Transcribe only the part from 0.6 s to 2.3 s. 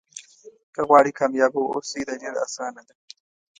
که غواړئ کامیابه واوسئ دا